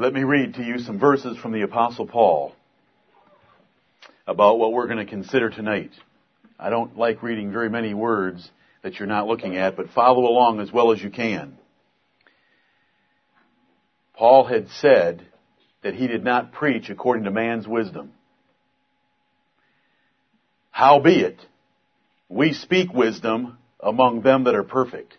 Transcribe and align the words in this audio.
Let 0.00 0.14
me 0.14 0.24
read 0.24 0.54
to 0.54 0.62
you 0.62 0.78
some 0.78 0.98
verses 0.98 1.36
from 1.36 1.52
the 1.52 1.60
Apostle 1.60 2.06
Paul 2.06 2.54
about 4.26 4.58
what 4.58 4.72
we're 4.72 4.86
going 4.86 4.96
to 4.96 5.04
consider 5.04 5.50
tonight. 5.50 5.90
I 6.58 6.70
don't 6.70 6.96
like 6.96 7.22
reading 7.22 7.52
very 7.52 7.68
many 7.68 7.92
words 7.92 8.50
that 8.82 8.94
you're 8.94 9.06
not 9.06 9.26
looking 9.26 9.58
at, 9.58 9.76
but 9.76 9.90
follow 9.90 10.24
along 10.24 10.58
as 10.60 10.72
well 10.72 10.92
as 10.92 11.02
you 11.02 11.10
can. 11.10 11.58
Paul 14.14 14.44
had 14.44 14.68
said 14.70 15.26
that 15.82 15.92
he 15.92 16.06
did 16.06 16.24
not 16.24 16.52
preach 16.52 16.88
according 16.88 17.24
to 17.24 17.30
man's 17.30 17.68
wisdom. 17.68 18.12
Howbeit, 20.70 21.44
we 22.30 22.54
speak 22.54 22.90
wisdom 22.94 23.58
among 23.78 24.22
them 24.22 24.44
that 24.44 24.54
are 24.54 24.64
perfect. 24.64 25.18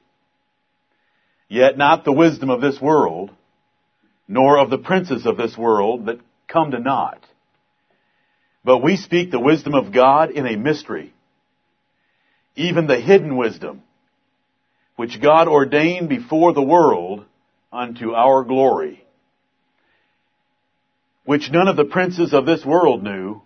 Yet 1.48 1.78
not 1.78 2.04
the 2.04 2.12
wisdom 2.12 2.50
of 2.50 2.62
this 2.62 2.82
world, 2.82 3.30
nor 4.32 4.60
of 4.60 4.70
the 4.70 4.78
princes 4.78 5.26
of 5.26 5.36
this 5.36 5.58
world 5.58 6.06
that 6.06 6.18
come 6.48 6.72
to 6.72 6.80
naught. 6.80 7.22
But 8.64 8.78
we 8.78 8.96
speak 8.96 9.30
the 9.30 9.42
wisdom 9.42 9.74
of 9.74 9.92
God 9.92 10.32
in 10.32 10.48
a 10.48 10.56
mystery, 10.56 11.14
even 12.56 12.88
the 12.88 13.02
hidden 13.02 13.36
wisdom, 13.36 13.84
which 14.96 15.22
God 15.22 15.50
ordained 15.50 16.08
before 16.08 16.54
the 16.54 16.62
world 16.62 17.26
unto 17.74 18.14
our 18.14 18.46
glory, 18.46 19.04
which 21.26 21.52
none 21.52 21.68
of 21.68 21.76
the 21.76 21.84
princes 21.84 22.34
of 22.34 22.46
this 22.46 22.64
world 22.64 23.04
knew, 23.04 23.42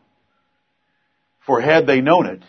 for 1.47 1.61
had 1.61 1.87
they 1.87 1.99
known 1.99 2.27
it, 2.27 2.43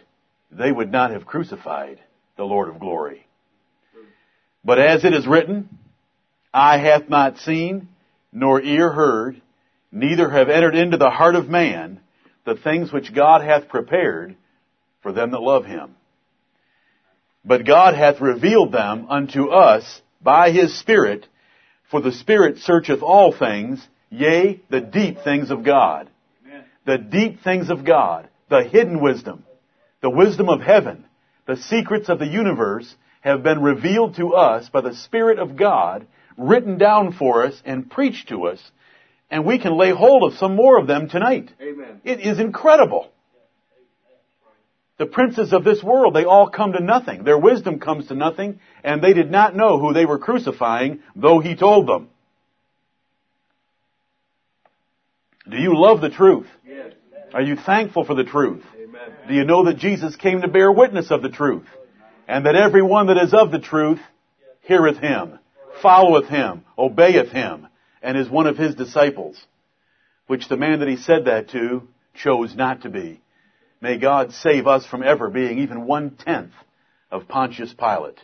they 0.53 0.71
would 0.71 0.93
not 0.93 1.11
have 1.11 1.25
crucified 1.25 2.01
the 2.37 2.45
Lord 2.45 2.69
of 2.69 2.81
glory. 2.81 3.27
But 4.63 4.79
as 4.79 5.07
it 5.07 5.15
is 5.15 5.27
written, 5.27 5.79
eye 6.53 6.77
hath 6.77 7.09
not 7.09 7.39
seen, 7.39 7.89
nor 8.37 8.61
ear 8.61 8.93
heard, 8.93 9.41
neither 9.91 10.29
have 10.29 10.51
entered 10.51 10.75
into 10.75 10.99
the 10.99 11.09
heart 11.09 11.35
of 11.35 11.49
man 11.49 11.99
the 12.45 12.55
things 12.55 12.93
which 12.93 13.15
God 13.15 13.43
hath 13.43 13.71
prepared 13.71 14.37
for 15.03 15.11
them 15.11 15.31
that 15.31 15.41
love 15.41 15.65
him. 15.65 15.97
But 17.47 17.65
God 17.65 17.95
hath 17.95 18.21
revealed 18.21 18.73
them 18.73 19.07
unto 19.09 19.49
us 19.49 20.03
by 20.21 20.51
his 20.51 20.79
Spirit, 20.79 21.27
for 21.91 22.03
the 22.03 22.13
Spirit 22.13 22.59
searcheth 22.59 23.03
all 23.03 23.33
things, 23.33 23.83
yea, 24.11 24.61
the 24.69 24.83
deep 24.83 25.23
things 25.25 25.51
of 25.51 25.65
God. 25.65 26.11
Amen. 26.45 26.65
The 26.85 26.99
deep 26.99 27.43
things 27.43 27.71
of 27.71 27.87
God, 27.87 28.29
the 28.51 28.65
hidden 28.65 29.01
wisdom, 29.01 29.45
the 30.03 30.11
wisdom 30.11 30.51
of 30.51 30.61
heaven, 30.61 31.07
the 31.47 31.57
secrets 31.57 32.11
of 32.11 32.19
the 32.19 32.27
universe 32.27 32.95
have 33.23 33.43
been 33.43 33.63
revealed 33.63 34.17
to 34.17 34.35
us 34.35 34.69
by 34.69 34.83
the 34.83 34.95
Spirit 34.95 35.39
of 35.39 35.57
God, 35.57 36.07
written 36.37 36.79
down 36.79 37.13
for 37.13 37.45
us 37.45 37.61
and 37.65 37.91
preached 37.91 38.29
to 38.29 38.47
us, 38.47 38.61
and 39.31 39.45
we 39.45 39.59
can 39.59 39.77
lay 39.77 39.91
hold 39.91 40.31
of 40.31 40.39
some 40.39 40.55
more 40.55 40.79
of 40.79 40.87
them 40.87 41.09
tonight. 41.09 41.53
Amen. 41.61 42.01
It 42.05 42.21
is 42.21 42.39
incredible. 42.39 43.11
The 44.99 45.07
princes 45.07 45.53
of 45.53 45.63
this 45.63 45.83
world, 45.83 46.15
they 46.15 46.25
all 46.25 46.49
come 46.49 46.73
to 46.73 46.83
nothing. 46.83 47.25
Their 47.25 47.39
wisdom 47.39 47.81
comes 47.81 48.09
to 48.09 48.15
nothing, 48.15 48.61
and 48.83 49.03
they 49.03 49.13
did 49.13 49.31
not 49.31 49.55
know 49.55 49.79
who 49.79 49.93
they 49.93 50.07
were 50.07 50.19
crucifying, 50.19 51.01
though 51.15 51.39
he 51.39 51.55
told 51.55 51.87
them. 51.87 52.09
Do 55.49 55.59
you 55.59 55.79
love 55.79 56.01
the 56.01 56.09
truth? 56.09 56.47
Yes. 56.67 56.93
Are 57.35 57.43
you 57.43 57.57
thankful 57.57 58.05
for 58.05 58.15
the 58.15 58.25
truth? 58.25 58.65
Amen. 58.75 59.01
Do 59.29 59.35
you 59.35 59.45
know 59.45 59.67
that 59.67 59.77
Jesus 59.77 60.17
came 60.17 60.41
to 60.41 60.49
bear 60.49 60.73
witness 60.73 61.11
of 61.11 61.23
the 61.23 61.29
truth? 61.29 61.67
And 62.27 62.47
that 62.47 62.57
every 62.57 62.83
one 62.83 63.09
that 63.09 63.19
is 63.19 63.33
of 63.35 63.53
the 63.53 63.61
truth 63.61 64.01
heareth 64.63 64.99
him, 64.99 65.39
followeth 65.83 66.29
him, 66.29 66.65
obeyeth 66.79 67.31
him, 67.31 67.69
and 68.03 68.17
is 68.17 68.29
one 68.29 68.47
of 68.47 68.57
his 68.57 68.75
disciples, 68.75 69.41
which 70.27 70.49
the 70.49 70.57
man 70.57 70.81
that 70.81 70.89
he 70.89 70.97
said 70.97 71.25
that 71.27 71.51
to 71.51 71.89
chose 72.15 72.55
not 72.55 72.83
to 72.83 72.89
be. 72.89 73.21
May 73.81 73.99
God 73.99 74.33
save 74.33 74.67
us 74.67 74.87
from 74.87 75.03
ever 75.03 75.29
being 75.29 75.59
even 75.59 75.87
one 75.87 76.11
tenth 76.11 76.53
of 77.11 77.29
Pontius 77.29 77.75
Pilate. 77.75 78.19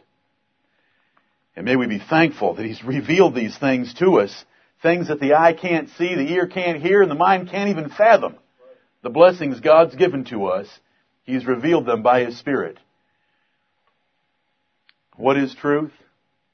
And 1.54 1.66
may 1.66 1.76
we 1.76 1.86
be 1.86 1.98
thankful 1.98 2.54
that 2.54 2.64
he's 2.64 2.82
revealed 2.82 3.34
these 3.34 3.56
things 3.58 3.92
to 3.94 4.20
us, 4.20 4.44
things 4.82 5.08
that 5.08 5.20
the 5.20 5.34
eye 5.34 5.52
can't 5.52 5.90
see, 5.90 6.14
the 6.14 6.32
ear 6.32 6.46
can't 6.46 6.80
hear, 6.80 7.02
and 7.02 7.10
the 7.10 7.16
mind 7.16 7.50
can't 7.50 7.70
even 7.70 7.90
fathom. 7.90 8.36
The 9.02 9.10
blessings 9.10 9.60
God's 9.60 9.94
given 9.94 10.24
to 10.26 10.46
us, 10.46 10.66
he's 11.24 11.44
revealed 11.44 11.86
them 11.86 12.02
by 12.02 12.24
his 12.24 12.38
Spirit. 12.38 12.78
What 15.16 15.36
is 15.36 15.54
truth? 15.54 15.92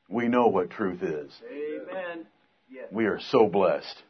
We 0.09 0.29
know 0.29 0.47
what 0.47 0.71
truth 0.71 1.03
is. 1.03 1.33
Amen. 1.51 2.27
Yes. 2.71 2.87
We 2.91 3.07
are 3.07 3.21
so 3.21 3.47
blessed. 3.47 4.03